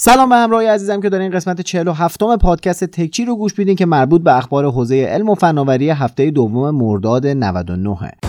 [0.00, 3.86] سلام به همراه عزیزم که دارین قسمت 47 م پادکست تکچی رو گوش میدین که
[3.86, 8.27] مربوط به اخبار حوزه علم و فناوری هفته دوم مرداد 99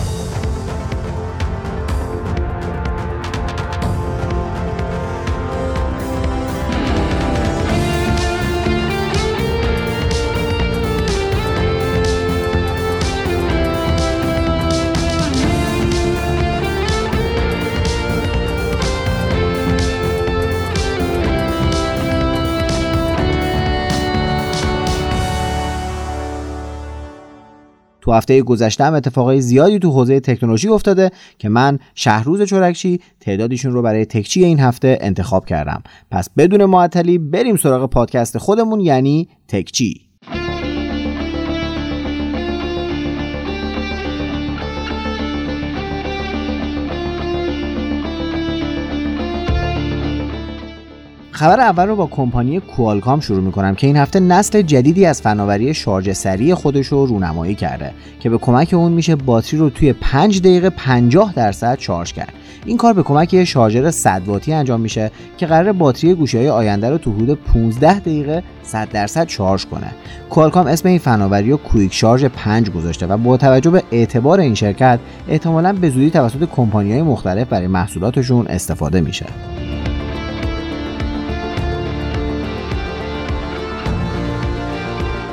[28.00, 33.72] تو هفته گذشته هم اتفاقای زیادی تو حوزه تکنولوژی افتاده که من شهروز چرکچی تعدادیشون
[33.72, 35.82] رو برای تکچی این هفته انتخاب کردم.
[36.10, 40.09] پس بدون معطلی بریم سراغ پادکست خودمون یعنی تکچی.
[51.40, 55.74] خبر اول رو با کمپانی کوالکام شروع می‌کنم که این هفته نسل جدیدی از فناوری
[55.74, 60.40] شارژ سریع خودش رو رونمایی کرده که به کمک اون میشه باتری رو توی 5
[60.40, 62.32] دقیقه 50 درصد شارژ کرد.
[62.66, 66.48] این کار به کمک یه شارژر 100 واتی انجام میشه که قرار باتری گوشی های
[66.48, 69.90] آینده رو تو حدود 15 دقیقه 100 درصد شارژ کنه.
[70.30, 74.54] کوالکام اسم این فناوری رو کویک شارژ 5 گذاشته و با توجه به اعتبار این
[74.54, 79.26] شرکت احتمالا به زودی توسط کمپانی‌های مختلف برای محصولاتشون استفاده میشه.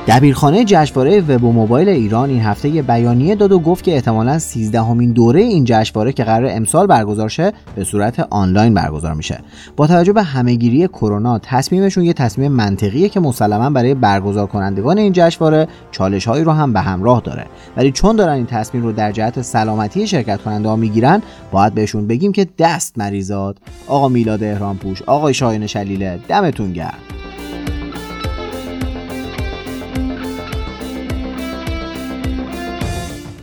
[0.07, 4.39] دبیرخانه جشنواره وب و موبایل ایران این هفته یه بیانیه داد و گفت که احتمالا
[4.39, 9.39] 13 همین دوره این جشنواره که قرار امسال برگزار شه به صورت آنلاین برگزار میشه.
[9.75, 15.13] با توجه به همهگیری کرونا تصمیمشون یه تصمیم منطقیه که مسلما برای برگزار کنندگان این
[15.13, 17.45] جشنواره چالش هایی رو هم به همراه داره.
[17.77, 21.21] ولی چون دارن این تصمیم رو در جهت سلامتی شرکت کننده ها می‌گیرن
[21.51, 26.97] باید بهشون بگیم که دست مریزاد آقا میلاد احرام پوش آقای شاهین شلیله دمتون گرم.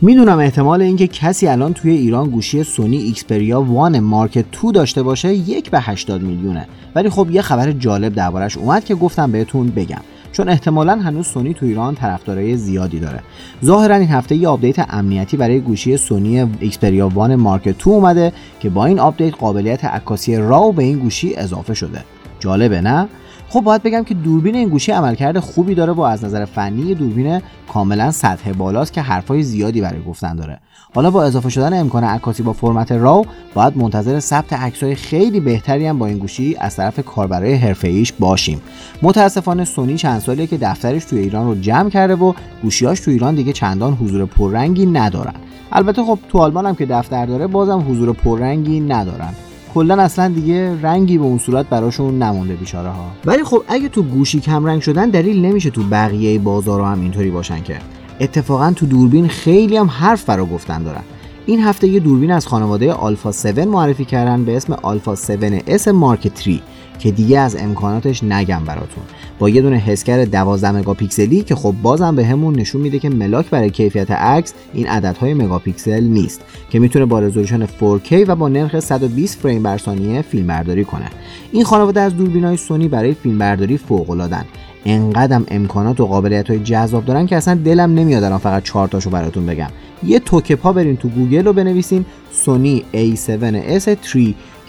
[0.05, 5.33] می‌دونم احتمال اینکه کسی الان توی ایران گوشی سونی Xperia One Mark 2 داشته باشه
[5.33, 6.67] یک به 80 میلیونه.
[6.95, 10.01] ولی خب یه خبر جالب دربارش اومد که گفتم بهتون بگم.
[10.31, 13.19] چون احتمالا هنوز سونی تو ایران طرفدارای زیادی داره.
[13.63, 18.69] ظاهرا این هفته یه update امنیتی برای گوشی سونی Xperia One Mark 2 اومده که
[18.69, 22.03] با این update قابلیت عکاسی RAW به این گوشی اضافه شده.
[22.39, 23.07] جالبه نه؟
[23.55, 27.41] خب باید بگم که دوربین این گوشی عملکرد خوبی داره و از نظر فنی دوربین
[27.73, 30.59] کاملا سطح بالاست که حرفای زیادی برای گفتن داره.
[30.95, 35.87] حالا با اضافه شدن امکان عکاسی با فرمت راو باید منتظر ثبت عکسای خیلی بهتری
[35.87, 38.61] هم با این گوشی از طرف کاربرای حرفه‌ایش باشیم.
[39.01, 43.35] متاسفانه سونی چند سالیه که دفترش توی ایران رو جمع کرده و گوشیاش تو ایران
[43.35, 45.33] دیگه چندان حضور پررنگی ندارن.
[45.71, 49.33] البته خب تو آلمان هم که دفتر داره بازم حضور پررنگی ندارن.
[49.75, 54.03] کلا اصلا دیگه رنگی به اون صورت براشون نمونده بیچاره ها ولی خب اگه تو
[54.03, 57.79] گوشی کم رنگ شدن دلیل نمیشه تو بقیه بازار هم اینطوری باشن که.
[58.19, 61.03] اتفاقا تو دوربین خیلی هم حرف برا گفتن دارن.
[61.45, 66.31] این هفته یه دوربین از خانواده آلفا 7 معرفی کردن به اسم آلفا 7S مارک
[66.35, 66.59] 3
[66.99, 69.03] که دیگه از امکاناتش نگم براتون.
[69.39, 73.49] با یه دونه حسگر 12 مگاپیکسلی که خب بازم به همون نشون میده که ملاک
[73.49, 78.79] برای کیفیت عکس این عددهای مگاپیکسل نیست که می‌تونه با رزولوشن 4K و با نرخ
[78.79, 81.09] 120 فریم بر ثانیه فیلم برداری کنه.
[81.51, 84.45] این خانواده از دوربینای سونی برای فیلم برداری فوق العادن
[84.85, 89.09] انقدرم امکانات و قابلیت های جذاب دارن که اصلا دلم نمیاد الان فقط چهار تاشو
[89.09, 89.69] براتون بگم.
[90.03, 93.97] یه توک پا برین تو گوگل و بنویسین سونی A7S 3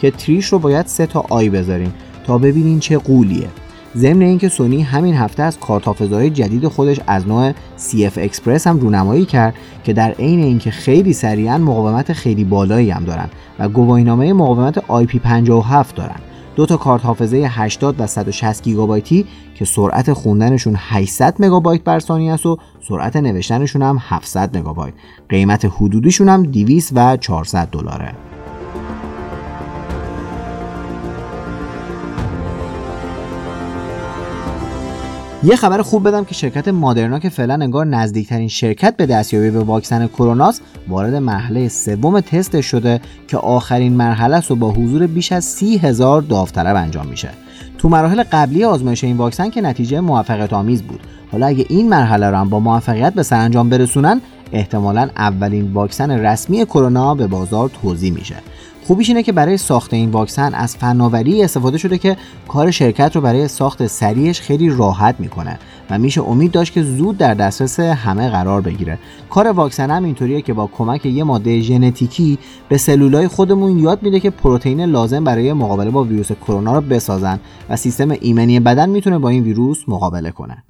[0.01, 1.93] که three ش رو باید سه تا I بذارین.
[2.27, 3.49] تا ببینین چه غولیه.
[3.97, 8.81] ضمن اینکه سونی همین هفته از کارت حافظه‌های جدید خودش از نوع CF Express هم
[8.81, 9.55] رونمایی کرد
[9.85, 13.29] که در عین اینکه خیلی سریعن مقاومت خیلی بالایی هم دارن
[13.59, 16.17] و گواهینامه مقاومت IP57 دارن.
[16.57, 22.33] دو تا کارت حافظه 80 و 160 گیگابایتی که سرعت خوندنشون 800 مگابایت بر ثانیه
[22.33, 24.95] است و سرعت نوشتنشون هم 700 مگابایت.
[25.29, 28.36] قیمت حدودیشون هم 200 و 400 دلاره.
[35.43, 39.59] یه خبر خوب بدم که شرکت مادرنا که فعلا انگار نزدیکترین شرکت به دستیابی به
[39.59, 45.33] واکسن کروناست وارد مرحله سوم تست شده که آخرین مرحله است و با حضور بیش
[45.33, 47.29] از سی هزار داوطلب انجام میشه.
[47.79, 51.01] تو مراحل قبلی آزمایش این واکسن که نتیجه موفقیت آمیز بود.
[51.33, 54.21] حالا اگه این مرحله رو هم با موفقیت به سرانجام برسونن
[54.53, 58.37] احتمالا اولین واکسن رسمی کرونا به بازار توضیح میشه.
[58.87, 62.17] خوبیش اینه که برای ساخت این واکسن از فناوری استفاده شده که
[62.49, 65.59] کار شرکت رو برای ساخت سریعش خیلی راحت می‌کنه
[65.91, 68.99] و میشه امید داشت که زود در دسترس همه قرار بگیره.
[69.31, 72.39] کار واکسن هم اینطوریه که با کمک یه ماده ژنتیکی
[72.69, 77.41] به سلولای خودمون یاد میده که پروتئین لازم برای مقابله با ویروس کرونا رو بسازن
[77.69, 80.65] و سیستم ایمنی بدن می‌تونه با این ویروس مقابله کنه.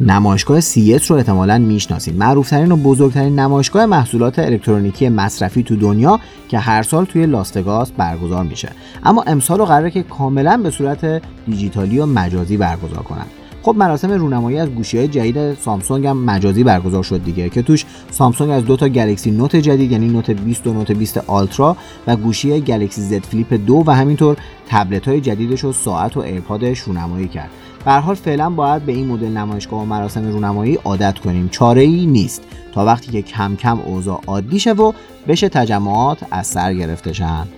[0.00, 2.16] نمایشگاه CES رو احتمالا می‌شناسید.
[2.16, 8.44] معروفترین و بزرگترین نمایشگاه محصولات الکترونیکی مصرفی تو دنیا که هر سال توی لاستگاس برگزار
[8.44, 8.68] میشه.
[9.04, 13.26] اما امسال رو قراره که کاملا به صورت دیجیتالی و مجازی برگزار کنن.
[13.62, 17.48] خب مراسم رونمایی از گوشی های جدید سامسونگ هم مجازی برگزار شد دیگه.
[17.48, 21.18] که توش سامسونگ از دو تا Galaxy Note جدید یعنی Note 20 و Note 20
[21.26, 24.36] Ultra و گوشی Galaxy Z Flip دو و همینطور
[24.68, 27.50] تبلت های جدیدش و ساعت و earpod ش رونمایی کرد.
[27.88, 31.48] به هر حال فعلا باید به این مدل نمایشگاه و مراسم رونمایی عادت کنیم.
[31.48, 32.42] چاره ای نیست.
[32.72, 34.92] تا وقتی که کم کم اوضاع عادی شه و
[35.28, 37.48] بشه تجمعات از سر گرفته شن.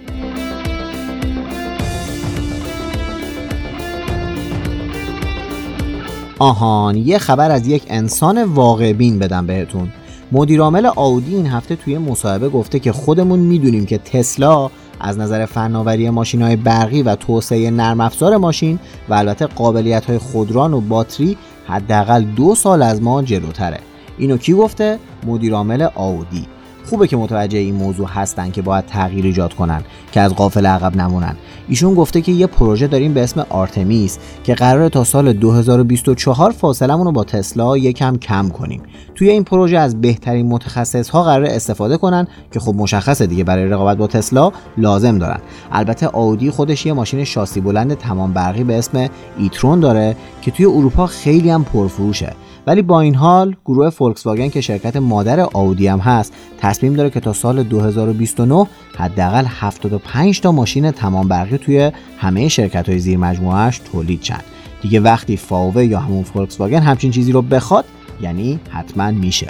[6.38, 9.93] آهان یه خبر از یک انسان واقع بین بدم بهتون.
[10.32, 16.11] مدیرعامل آودی این هفته توی مصاحبه گفته که خودمون می‌دونیم که تسلا از نظر فناوری
[16.11, 21.37] ماشین های برقی و توسعه نرم افزار ماشین و البته قابلیت های خودران و باتری
[21.67, 23.81] حداقل دو سال از ما جلوتره.
[24.19, 26.47] اینو کی گفته؟ مدیرعامل آودی.
[26.90, 29.82] خوبه که متوجه این موضوع هستن که باید تغییر ایجاد کنن
[30.12, 31.37] که از قافل عقب نمونن.
[31.69, 37.06] ایشون گفته که یه پروژه داریم به اسم آرتمیس که قراره تا سال 2024 فاصلمون
[37.06, 38.82] رو با تسلا یکم کم کنیم.
[39.14, 43.66] توی این پروژه از بهترین متخصص ها قرار استفاده کنن که خب مشخصه دیگه برای
[43.66, 45.40] رقابت با تسلا لازم دارن.
[45.72, 49.08] البته آودی خودش یه ماشین شاسی بلند تمام برقی به اسم
[49.38, 52.32] ایترون داره که توی اروپا خیلی هم پرفروشه.
[52.66, 57.10] ولی با این حال گروه فولکس واگن که شرکت مادر آودی هم هست تصمیم داره
[57.10, 58.66] که تا سال 2029
[58.98, 64.40] حداقل 75 تا ماشین تمام برقی توی همه شرکت های زیر مجموعهش تولید شن.
[64.82, 67.84] دیگه وقتی فاوه یا همون فولکس واگن همچین چیزی رو بخواد
[68.20, 69.48] یعنی حتما میشه.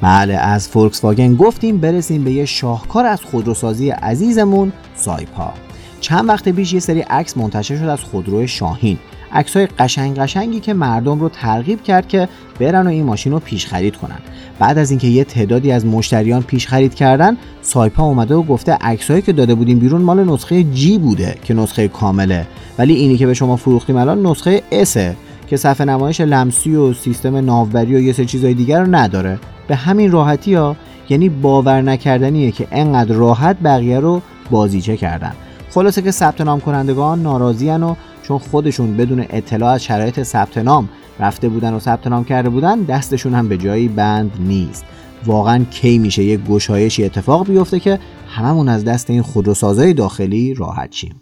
[0.00, 5.52] بله از فولکس واگن گفتیم برسیم به یه شاهکار از خودروسازی عزیزمون سایپا.
[6.00, 8.98] چند وقت پیش یه سری عکس منتشر شد از خودرو شاهین.
[9.32, 12.28] عکس های قشنگ قشنگی که مردم رو ترغیب کرد که
[12.60, 14.18] برن و این ماشین رو پیش خرید کنن.
[14.58, 19.22] بعد از اینکه یه تعدادی از مشتریان پیش خرید کردن سایپا اومده و گفته عکسایی
[19.22, 22.46] که داده بودیم بیرون مال نسخه جی بوده که نسخه کامله.
[22.78, 25.16] ولی اینی که به شما فروختیم الان نسخه اسه
[25.46, 29.38] که صفحه نمایش لمسی و سیستم ناوبری و یه سه چیزای دیگر رو نداره.
[29.68, 30.76] به همین راحتی ها
[31.08, 35.32] یعنی باور نکردنیه که انقدر راحت بقیه رو بازیچه کردن.
[35.70, 40.88] خلاصه که ثبت نام کنندگان ناراضیان و چون خودشون بدون اطلاع از شرایط ثبت نام
[41.20, 44.84] رفته بودن و ثبت نام کرده بودن دستشون هم به جایی بند نیست.
[45.26, 50.92] واقعا کی میشه یک گشایشی اتفاق بیفته که هممون از دست این خودروسازای داخلی راحت
[50.92, 51.20] شیم.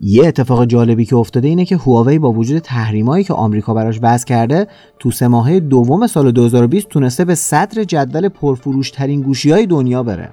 [0.00, 4.26] یه اتفاق جالبی که افتاده اینه که هواوی با وجود تحریمایی که آمریکا براش وضع
[4.26, 4.66] کرده
[4.98, 10.02] تو سه ماهه دوم سال 2020 تونسته به صدر جدول پرفروش ترین گوشی های دنیا
[10.02, 10.30] بره.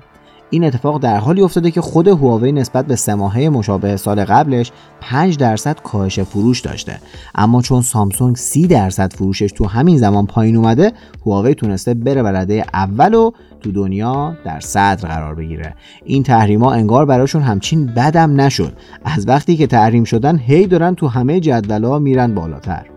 [0.53, 4.71] این اتفاق در حالی افتاده که خود هواوی نسبت به سه ماهه مشابه سال قبلش
[5.01, 6.99] 5 درصد کاهش فروش داشته.
[7.35, 10.91] اما چون سامسونگ 30 درصد فروشش تو همین زمان پایین اومده
[11.25, 15.75] هواوی تونسته بره به رده اول و تو دنیا در صدر قرار بگیره.
[16.05, 18.73] این تحریما انگار براشون همچین بدم نشد.
[19.05, 22.92] از وقتی که تحریم شدن هی دارن تو همه جدولها میرن بالاتر.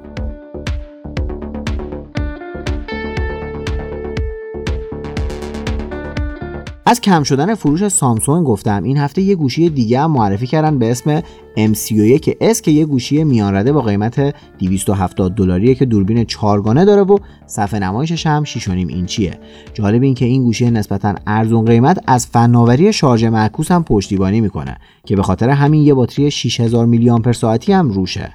[6.88, 8.82] از کم شدن فروش سامسونگ گفتم.
[8.82, 11.20] این هفته یه گوشی دیگه هم معرفی کردن به اسم
[11.56, 17.18] M31S که یه گوشی میان رده با قیمت 270 دلاریه که دوربین چارگانه داره و
[17.46, 19.38] صفحه نمایشش هم 6.5 اینچیه.
[19.74, 24.76] جالب این که این گوشی نسبتا ارزون قیمت از فناوری شارژ معکوس هم پشتیبانی می‌کنه
[25.06, 28.32] که به خاطر همین یه باتری 6000 میلی آمپر ساعتی هم روشه.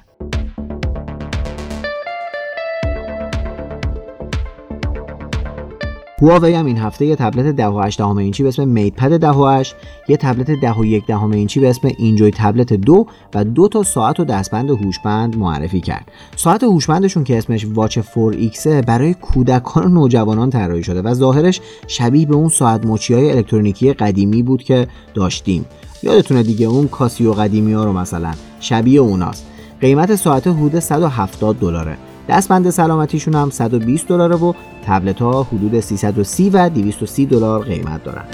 [6.22, 7.56] هواوی هم این هفته یه تبلت
[7.96, 9.68] 10.8 اینچی به اسم میت پد 10.8
[10.08, 14.70] یه تبلت 10.1 اینچی به اسم اینجوی تبلت 2 و دو تا ساعت و دستبند
[14.70, 16.10] هوشمند معرفی کرد.
[16.36, 22.26] ساعت هوشمندشون که اسمش واچ 4X برای کودکان و نوجوانان طراحی شده و ظاهرش شبیه
[22.26, 25.64] به اون ساعت مچی های الکترونیکی قدیمی بود که داشتیم.
[26.02, 29.46] یادتونه دیگه اون کاسیو قدیمی ها رو مثلا؟ شبیه اوناست.
[29.80, 31.96] قیمت ساعت حدود 170 دلاره.
[32.28, 34.54] دستبند سلامتیشون هم 120 دلار و
[34.86, 38.24] تبلت ها حدود 330 و 230 دلار قیمت دارن.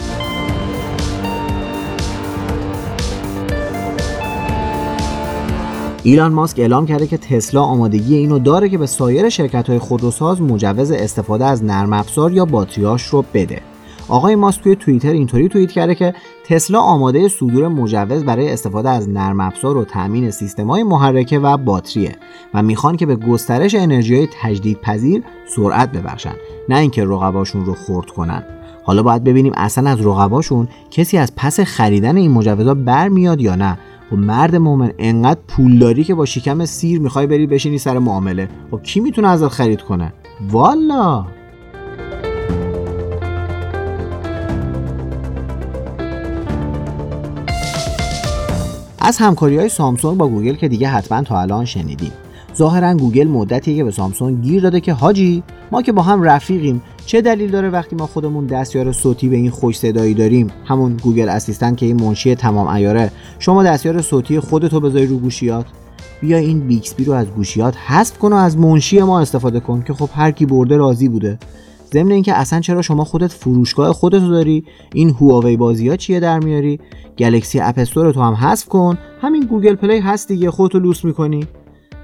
[6.03, 10.91] ایلان ماسک اعلام کرده که تسلا آمادگی اینو داره که به سایر شرکت‌های خودروساز مجوز
[10.91, 13.63] استفاده از نرم‌افزار یا باتریاش رو بده.
[14.09, 19.09] آقای ماسک توی توییتر اینطوری توییت کرده که تسلا آماده صدور مجوز برای استفاده از
[19.09, 20.33] نرم افزار و تامین
[20.69, 22.17] های محرکه و باتریه
[22.55, 25.23] و می‌خوان که به گسترش انرژی های تجدیدپذیر
[25.57, 26.35] سرعت ببخشن
[26.69, 28.43] نه اینکه رقباشون رو خرد کنن.
[28.85, 33.73] حالا باید ببینیم اصلا از رقباشون کسی از پس خریدن این مجوزها برمیاد یا نه.
[33.73, 33.79] و
[34.11, 38.49] خب مرد مومن انقدر پولداری که با شکم سیر می‌خوای بری بشینی سر معامله.
[38.71, 40.13] خب کی می‌تونه ازت خرید کنه؟
[40.51, 41.38] والا!
[49.09, 52.13] از همکاری های سامسونگ با گوگل که دیگه حتما تا الان شنیدیم.
[52.57, 56.83] ظاهرا گوگل مدتیه که به سامسونگ گیر داده که حاجی ما که با هم رفیقیم
[57.07, 61.29] چه دلیل داره وقتی ما خودمون دستیار صوتی به این خوش صدایی داریم؟ همون Google
[61.29, 65.67] Assistant که این منشی تمام عیاره شما دستیار صوتی خودتو بذاری رو گوشیات.
[66.21, 69.93] بیا این Bixby رو از گوشیات حذف کن و از منشی ما استفاده کن که
[69.93, 71.39] خب هر کی برده راضی بوده.
[71.93, 74.65] ضمن اینکه اصلا چرا شما خودت فروشگاه خودتو داری؟
[74.95, 76.81] این هواوی بازی ها چیه در میاری؟
[77.19, 78.99] Galaxy App Store تو هم حذف کن.
[79.21, 81.47] همین Google Play هست دیگه خودتو لوس می‌کنی.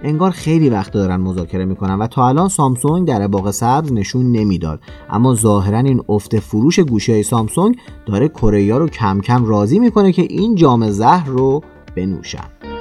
[0.03, 4.81] انگار خیلی وقت دارن مذاکره می‌کنن و تا الان سامسونگ در باغ سبز نشون نمی‌داد.
[5.11, 7.77] اما ظاهرا این افت فروش گوشی های سامسونگ
[8.07, 11.63] داره کره رو کم کم راضی می‌کنه که این جام زهر رو
[11.97, 12.74] بنوشن.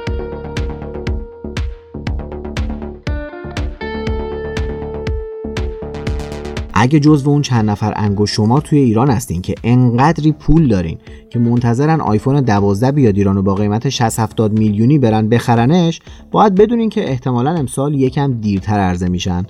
[6.74, 10.98] اگه جزو اون چند نفر انگوش شما توی ایران هستین که انقدری پول دارین
[11.30, 16.01] که منتظرن آیفون 12 بیاد ایران و با قیمت 60 70 میلیونی برن بخرنش
[16.32, 19.46] باید بدونین که احتمالا امسال یکم دیرتر عرضه میشن.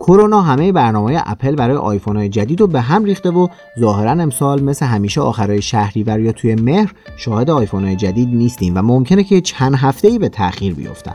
[0.00, 3.48] کرونا همه برنامه اپل برای آیفون های جدید رو به هم ریخته و
[3.80, 8.82] ظاهرا امسال مثل همیشه آخرای شهریور یا توی مهر شاهد آیفون های جدید نیستیم و
[8.82, 11.14] ممکنه که چند هفته ای به تاخیر بیفتن.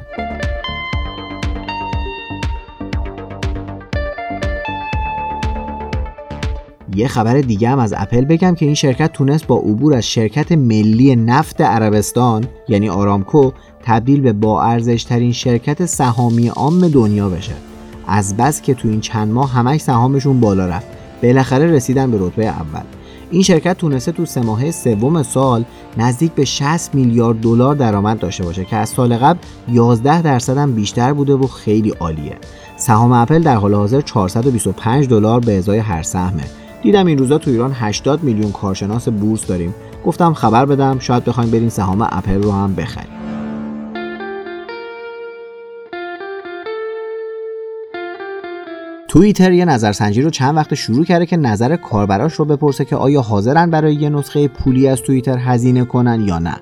[6.96, 10.51] یه خبر دیگه هم از اپل بگم که این شرکت تونست با عبور از شرکت
[10.51, 13.51] ملی نفت عربستان یعنی آرامکو
[13.84, 17.53] تبدیل به با ارزش ترین شرکت سهامی عام دنیا بشه.
[18.08, 20.88] از بس که تو این چند ماه همش سهامشون بالا رفت.
[21.24, 22.81] بالاخره رسیدن به رتبه اول.
[23.31, 25.65] این شرکت تونسته تو سه ماهه سوم سال
[25.98, 29.39] نزدیک به 60 میلیارد دلار درآمد داشته باشه که از سال قبل
[29.72, 32.38] 11 درصد هم بیشتر بوده و خیلی عالیه.
[32.77, 36.43] سهام اپل در حال حاضر 425 دلار به ازای هر سهمه.
[36.82, 39.76] دیدم این روزا تو ایران 80 میلیون کارشناس بورس داریم.
[40.06, 43.20] گفتم خبر بدم شاید بخوایم بریم سهام اپل رو هم بخریم.
[49.08, 53.22] توییتر یه نظرسنجی رو چند وقت شروع کرده که نظر کاربراش رو بپرسه که آیا
[53.22, 56.56] حاضرن برای یه نسخه پولی از توییتر هزینه کنن یا نه.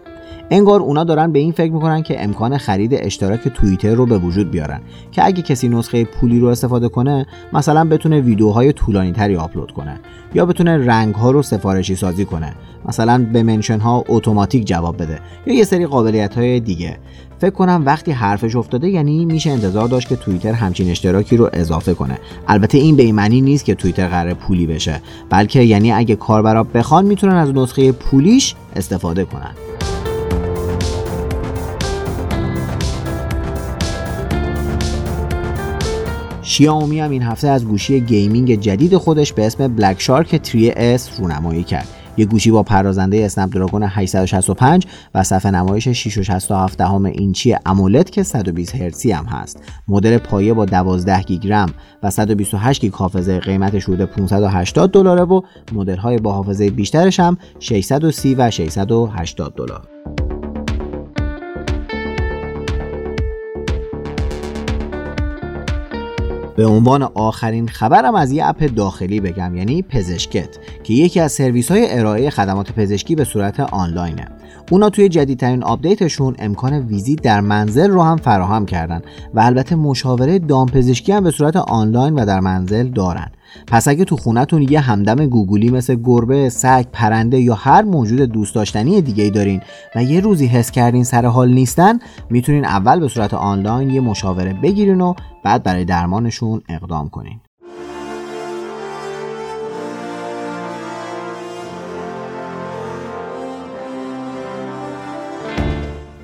[0.50, 4.51] انگار اونا دارن به این فکر می‌کنن که امکان خرید اشتراک توییتر رو به وجود
[4.51, 4.82] بیارن.
[5.12, 10.00] که اگه کسی نسخه پولی رو استفاده کنه مثلا بتونه ویدیوهای طولانی تری آپلود کنه
[10.34, 12.56] یا بتونه رنگ ها رو سفارشی سازی کنه.
[12.86, 16.98] مثلا به منشن ها اتوماتیک جواب بده یا یه سری قابلیت های دیگه.
[17.39, 21.94] فکر کنم وقتی حرفش افتاده یعنی میشه انتظار داشت که توییتر همچین اشتراکی رو اضافه
[21.94, 22.20] کنه.
[22.48, 27.06] البته این به معنی نیست که توییتر قرار پولی بشه بلکه یعنی اگه کاربرا بخوان
[27.06, 29.51] می‌تونن از نسخه پولیش استفاده کنن.
[36.50, 41.63] شیائومی هم این هفته از گوشی gaming جدید خودش به اسم Black Shark 3S رونمایی
[41.63, 41.88] کرد.
[42.18, 49.12] یه گوشی با پردازنده Snapdragon 865 و صفحه نمایش 6.67 اینچی AMOLED که 120 هرتزی
[49.12, 49.60] هم هست.
[49.88, 51.68] مدل پایه با 12 گیگ
[52.04, 57.38] و 128 گیگ حافظه قیمتش حدود 580 دلاره و مدل های با حافظه بیشترش هم
[57.60, 60.37] 630 و 680 دلار.
[66.58, 70.50] به عنوان آخرین خبرم از یه app داخلی بگم یعنی پزشکت
[70.84, 74.37] که یکی از سرویس های ارائه خدمات پزشکی به صورت آنلاینه.
[74.72, 79.02] اونا توی جدیدترین update شون امکان ویزیت در منزل رو هم فراهم کردن
[79.34, 83.32] و البته مشاوره دامپزشکی هم به صورت آنلاین و در منزل دارن.
[83.68, 88.56] پس اگه تو خونتون یه همدم گوگولی مثل گربه، سگ، پرنده یا هر موجود دوست
[88.56, 89.62] داشتنی دیگه ای دارین
[89.96, 94.54] و یه روزی حس کردین سر حال نیستن می‌تونین اول به صورت آنلاین یه مشاوره
[94.54, 97.40] بگیرین و بعد برای درمانشون اقدام کنین.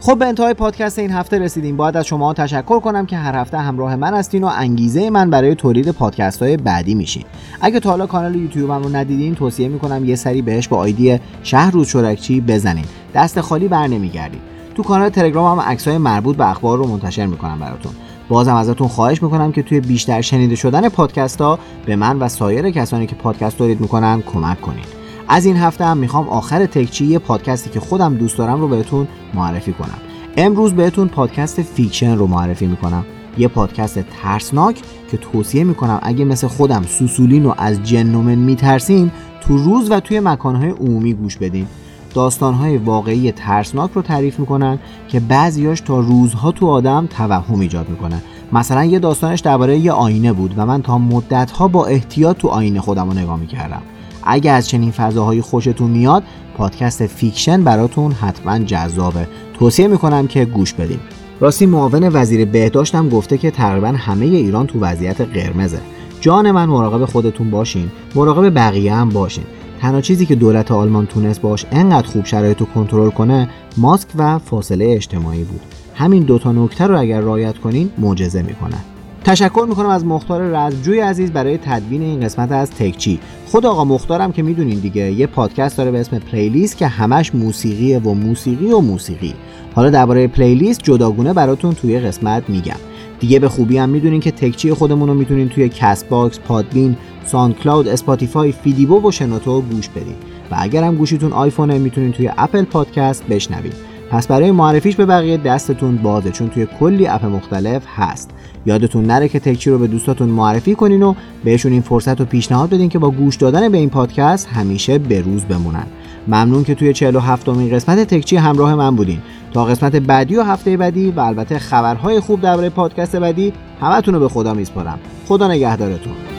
[0.06, 1.78] خب به انتهای پادکست این هفته رسیدیم.
[1.78, 5.56] باید از شما تشکر کنم که هر هفته همراه من هستین و انگیزه من برای
[5.56, 7.24] تولید پادکست های بعدی میشین.
[7.62, 11.72] اگه تا حالا کانال یوتیوبم رو ندیدین توصیه می‌کنم یه سری بهش با آیدی شهر
[11.72, 12.86] روز شرکچی بزنین.
[13.16, 14.42] دست خالی بر نمیگردید.
[14.76, 17.92] تو کانال تلگرام هم عکسای مربوط به اخبار رو منتشر می‌کنم براتون.
[18.30, 22.70] بازم ازتون خواهش می‌کنم که توی بیشتر شنیده شدن پادکست ها به من و سایر
[22.70, 27.20] کسانی که پادکست تولید می‌کنن کمک کنید از این هفته هم می‌خوام آخر تکچی یه
[27.20, 29.98] پادکستی که خودم دوست دارم رو بهتون معرفی کنم.
[30.38, 33.06] امروز بهتون پادکست فیکشن رو معرفی می‌کنم.
[33.38, 39.12] یه پادکست ترسناک که توصیه می‌کنم اگه مثل خودم سوسولین و از جنومن میترسین
[39.42, 41.68] تو روز و توی مکانهای عمومی گوش بدین.
[42.14, 48.22] داستانهای واقعی ترسناک رو تعریف می‌کنن که بعضیاش تا روزها تو آدم توهم ایجاد می‌کنن.
[48.54, 52.82] مثلا یه داستانش درباره یه آینه بود و من تا مدتها با احتیاط تو آینه
[52.82, 53.82] خودم رو نگاه می‌کردم.
[54.26, 56.24] اگه از چنین فضاهایی خوشتون میاد
[56.58, 59.28] پادکست فیکشن براتون حتما جذابه.
[59.60, 61.00] توصیه می‌کنم که گوش بدین.
[61.40, 65.80] راستی معاون وزیر بهداشتم گفته که تقریبا همه ایران تو وضعیت قرمزه.
[66.22, 69.44] جان من مراقب خودتون باشین مراقب بقیه هم باشین.
[69.82, 74.40] تنها چیزی که دولت آلمان تونست باش انقدر خوب شرایط رو کنترل کنه ماسک و
[74.40, 75.62] فاصله اجتماعی بود.
[75.96, 78.93] همین دوتا نکته رو اگر رعایت کنین معجزه می‌کنن
[79.24, 84.32] تشکر می‌کنم از مختار رزجوی عزیز برای تدوین این قسمت از تکچی خود آقا مختارم
[84.32, 88.80] که می‌دونین دیگه یه پادکست داره به اسم پلیلیست که همش موسیقیه و موسیقی و
[88.80, 89.34] موسیقی.
[89.76, 92.76] حالا درباره پلیلیست جداگونه براتون توی قسمت میگم.
[93.20, 98.52] دیگه به خوبی هم می‌دونین که تکچی خودمون رو می‌تونین توی Castbox، Podbean، SoundCloud، Spotify،
[98.52, 100.16] فیدیبو و شنوتو گوش بدین.
[100.52, 105.38] و اگر هم گوشیتون آیفونه می‌تونین توی Apple Podcast بشنوید پس برای معرفیش به بقیه
[105.38, 108.30] دستتون بازه چون توی کلی app مختلف هست.
[108.66, 112.70] یادتون نره که تکچی رو به دوستاتون معرفی کنین و بهشون این فرصت رو پیشنهاد
[112.70, 115.86] بدین که با گوش دادن به این پادکست همیشه به روز بمونن.
[116.28, 119.20] ممنون که توی 47 امین قسمت تکچی همراه من بودین.
[119.54, 124.20] تا قسمت بعدی و هفته بعدی و البته خبرهای خوب درباره پادکست بعدی همتون رو
[124.20, 125.00] به خدا میسپارم.
[125.28, 126.33] خدا نگهدارتون.